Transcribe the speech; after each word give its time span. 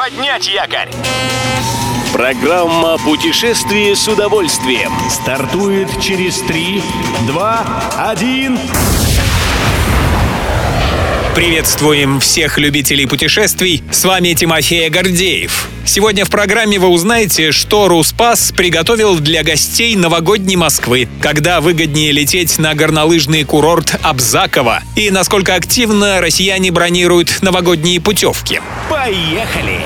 Поднять 0.00 0.48
якорь! 0.48 0.88
Программа 2.14 2.96
«Путешествие 2.96 3.94
с 3.94 4.08
удовольствием» 4.08 4.90
стартует 5.10 6.00
через 6.00 6.40
3, 6.40 6.82
2, 7.26 7.66
1... 8.08 8.58
Приветствуем 11.34 12.18
всех 12.18 12.58
любителей 12.58 13.06
путешествий. 13.06 13.84
С 13.92 14.04
вами 14.04 14.34
Тимофей 14.34 14.88
Гордеев. 14.90 15.68
Сегодня 15.84 16.24
в 16.24 16.30
программе 16.30 16.78
вы 16.80 16.88
узнаете, 16.88 17.52
что 17.52 17.86
Руспас 17.86 18.52
приготовил 18.52 19.16
для 19.20 19.44
гостей 19.44 19.94
новогодней 19.94 20.56
Москвы, 20.56 21.08
когда 21.20 21.60
выгоднее 21.60 22.10
лететь 22.10 22.58
на 22.58 22.74
горнолыжный 22.74 23.44
курорт 23.44 23.94
Абзаково 24.02 24.82
и 24.96 25.10
насколько 25.10 25.54
активно 25.54 26.20
россияне 26.20 26.72
бронируют 26.72 27.42
новогодние 27.42 28.00
путевки. 28.00 28.60
Поехали! 28.90 29.78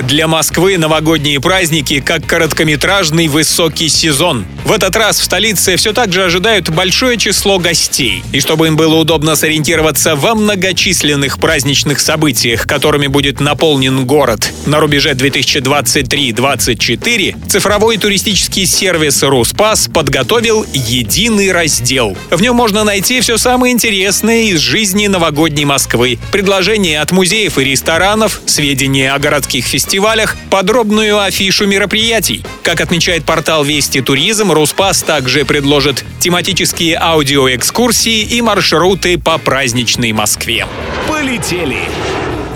Для 0.00 0.28
Москвы 0.28 0.78
новогодние 0.78 1.40
праздники 1.40 2.00
как 2.00 2.24
короткометражный 2.26 3.28
высокий 3.28 3.88
сезон. 3.88 4.46
В 4.66 4.72
этот 4.72 4.96
раз 4.96 5.20
в 5.20 5.22
столице 5.22 5.76
все 5.76 5.92
так 5.92 6.12
же 6.12 6.24
ожидают 6.24 6.70
большое 6.70 7.16
число 7.18 7.60
гостей. 7.60 8.24
И 8.32 8.40
чтобы 8.40 8.66
им 8.66 8.74
было 8.74 8.96
удобно 8.96 9.36
сориентироваться 9.36 10.16
во 10.16 10.34
многочисленных 10.34 11.38
праздничных 11.38 12.00
событиях, 12.00 12.66
которыми 12.66 13.06
будет 13.06 13.38
наполнен 13.38 14.04
город 14.04 14.52
на 14.66 14.80
рубеже 14.80 15.12
2023-2024, 15.12 17.48
цифровой 17.48 17.96
туристический 17.96 18.66
сервис 18.66 19.22
«Руспас» 19.22 19.86
подготовил 19.86 20.66
единый 20.74 21.52
раздел. 21.52 22.18
В 22.30 22.42
нем 22.42 22.56
можно 22.56 22.82
найти 22.82 23.20
все 23.20 23.38
самое 23.38 23.72
интересное 23.72 24.46
из 24.46 24.58
жизни 24.58 25.06
новогодней 25.06 25.64
Москвы. 25.64 26.18
Предложения 26.32 27.00
от 27.00 27.12
музеев 27.12 27.56
и 27.58 27.62
ресторанов, 27.62 28.40
сведения 28.46 29.12
о 29.12 29.20
городских 29.20 29.64
фестивалях, 29.64 30.34
подробную 30.50 31.20
афишу 31.20 31.68
мероприятий. 31.68 32.42
Как 32.66 32.80
отмечает 32.80 33.24
портал 33.24 33.62
Вести 33.62 34.00
Туризм, 34.00 34.50
Руспас 34.50 35.00
также 35.00 35.44
предложит 35.44 36.04
тематические 36.18 36.98
аудиоэкскурсии 37.00 38.22
и 38.22 38.42
маршруты 38.42 39.18
по 39.18 39.38
праздничной 39.38 40.10
Москве. 40.10 40.66
Полетели! 41.06 41.78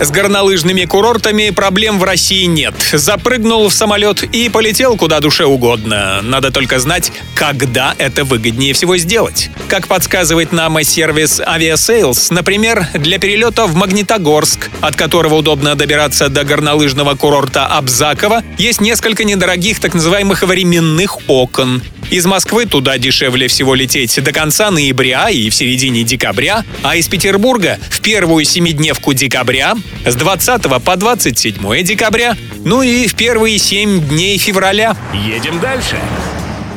С 0.00 0.10
горнолыжными 0.10 0.86
курортами 0.86 1.50
проблем 1.50 1.98
в 1.98 2.04
России 2.04 2.44
нет. 2.44 2.74
Запрыгнул 2.90 3.68
в 3.68 3.74
самолет 3.74 4.22
и 4.22 4.48
полетел 4.48 4.96
куда 4.96 5.20
душе 5.20 5.44
угодно. 5.44 6.22
Надо 6.22 6.50
только 6.50 6.78
знать, 6.78 7.12
когда 7.34 7.94
это 7.98 8.24
выгоднее 8.24 8.72
всего 8.72 8.96
сделать. 8.96 9.50
Как 9.68 9.88
подсказывает 9.88 10.52
нам 10.52 10.82
сервис 10.82 11.38
Aviasales, 11.40 12.32
например, 12.32 12.86
для 12.94 13.18
перелета 13.18 13.66
в 13.66 13.74
Магнитогорск, 13.74 14.70
от 14.80 14.96
которого 14.96 15.34
удобно 15.34 15.74
добираться 15.74 16.30
до 16.30 16.44
горнолыжного 16.44 17.14
курорта 17.14 17.66
Абзаково, 17.66 18.42
есть 18.56 18.80
несколько 18.80 19.24
недорогих 19.24 19.80
так 19.80 19.92
называемых 19.92 20.42
временных 20.44 21.18
окон. 21.28 21.82
Из 22.10 22.26
Москвы 22.26 22.66
туда 22.66 22.98
дешевле 22.98 23.46
всего 23.46 23.76
лететь 23.76 24.20
до 24.24 24.32
конца 24.32 24.72
ноября 24.72 25.28
и 25.28 25.48
в 25.48 25.54
середине 25.54 26.02
декабря, 26.02 26.64
а 26.82 26.96
из 26.96 27.06
Петербурга 27.06 27.78
в 27.88 28.00
первую 28.00 28.44
семидневку 28.44 29.12
декабря, 29.12 29.76
с 30.04 30.14
20 30.14 30.62
по 30.82 30.96
27 30.96 31.82
декабря, 31.82 32.36
ну 32.64 32.82
и 32.82 33.06
в 33.06 33.14
первые 33.14 33.58
7 33.58 34.08
дней 34.08 34.38
февраля. 34.38 34.96
Едем 35.12 35.60
дальше. 35.60 35.96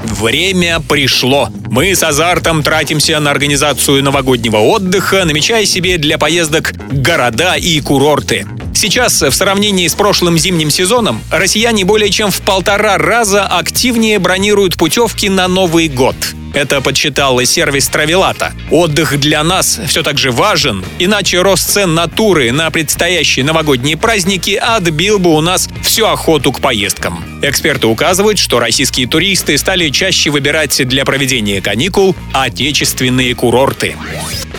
Время 0.03 0.79
пришло. 0.79 1.49
Мы 1.69 1.95
с 1.95 2.03
азартом 2.03 2.61
тратимся 2.61 3.19
на 3.19 3.31
организацию 3.31 4.03
новогоднего 4.03 4.57
отдыха, 4.57 5.25
намечая 5.25 5.65
себе 5.65 5.97
для 5.97 6.17
поездок 6.17 6.73
города 6.91 7.55
и 7.55 7.79
курорты. 7.81 8.45
Сейчас, 8.75 9.21
в 9.21 9.31
сравнении 9.31 9.87
с 9.87 9.95
прошлым 9.95 10.37
зимним 10.37 10.69
сезоном, 10.69 11.21
россияне 11.31 11.85
более 11.85 12.09
чем 12.09 12.31
в 12.31 12.41
полтора 12.41 12.97
раза 12.97 13.45
активнее 13.45 14.19
бронируют 14.19 14.75
путевки 14.75 15.29
на 15.29 15.47
Новый 15.47 15.87
год. 15.87 16.15
Это 16.53 16.81
подсчитал 16.81 17.41
сервис 17.41 17.87
Травелата. 17.87 18.53
Отдых 18.69 19.19
для 19.19 19.43
нас 19.43 19.79
все 19.87 20.03
так 20.03 20.17
же 20.17 20.31
важен, 20.31 20.85
иначе 20.99 21.41
рост 21.41 21.69
цен 21.69 21.95
натуры 21.95 22.51
на 22.51 22.69
предстоящие 22.69 23.43
новогодние 23.43 23.97
праздники 23.97 24.51
отбил 24.51 25.19
бы 25.19 25.35
у 25.35 25.41
нас 25.41 25.67
всю 25.83 26.05
охоту 26.05 26.51
к 26.51 26.61
поездкам. 26.61 27.32
Эксперты 27.43 27.87
указывают, 27.87 28.39
что 28.39 28.59
российские 28.59 29.05
туристы 29.05 29.57
стали 29.57 29.89
чаще 29.89 30.29
выбирать 30.29 30.87
для 30.87 31.03
проведения 31.03 31.61
каникул 31.61 32.15
отечественные 32.31 33.35
курорты. 33.35 33.97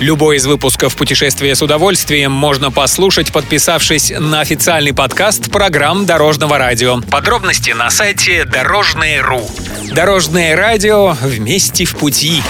Любой 0.00 0.36
из 0.36 0.44
выпусков 0.44 0.94
«Путешествия 0.94 1.54
с 1.54 1.62
удовольствием» 1.62 2.30
можно 2.30 2.70
послушать, 2.70 3.32
подписавшись 3.32 4.12
на 4.18 4.40
официальный 4.40 4.92
подкаст 4.92 5.50
программ 5.50 6.04
Дорожного 6.04 6.58
радио. 6.58 7.00
Подробности 7.10 7.70
на 7.70 7.88
сайте 7.88 8.44
дорожное.ру. 8.44 9.48
Дорожное 9.94 10.54
радио 10.54 11.16
вместе 11.22 11.86
в 11.86 11.96
пути. 11.96 12.42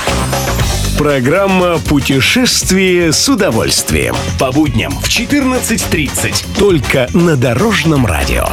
Программа 0.98 1.78
«Путешествие 1.78 3.12
с 3.12 3.28
удовольствием». 3.28 4.16
По 4.40 4.50
будням 4.50 4.92
в 5.00 5.06
14.30. 5.06 6.58
Только 6.58 7.08
на 7.12 7.36
Дорожном 7.36 8.04
радио. 8.04 8.48